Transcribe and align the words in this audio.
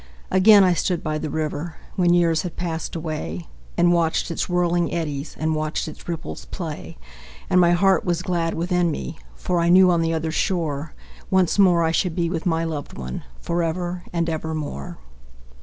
Again 0.31 0.63
I 0.63 0.73
stood 0.73 1.03
by 1.03 1.19
the 1.19 1.29
river, 1.29 1.75
When 1.95 2.11
years 2.15 2.41
had 2.41 2.55
passed 2.55 2.95
away, 2.95 3.47
And 3.77 3.93
watched 3.93 4.31
its 4.31 4.49
whirling 4.49 4.91
eddies, 4.91 5.35
And 5.37 5.53
watched 5.53 5.87
its 5.87 6.07
ripples 6.09 6.45
play. 6.45 6.97
And 7.51 7.61
my 7.61 7.73
heart 7.73 8.03
was 8.03 8.23
glad 8.23 8.55
within 8.55 8.89
me, 8.89 9.19
For 9.35 9.59
I 9.59 9.69
knew, 9.69 9.91
on 9.91 10.01
the 10.01 10.11
other 10.15 10.31
shore, 10.31 10.95
Once 11.29 11.59
more 11.59 11.83
I 11.83 11.91
should 11.91 12.15
be 12.15 12.31
with 12.31 12.47
my 12.47 12.63
loved 12.63 12.97
one, 12.97 13.23
Forever 13.41 14.03
and 14.11 14.27
evermore. 14.27 14.97